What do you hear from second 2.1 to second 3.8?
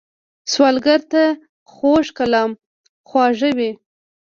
کلام خواږه وي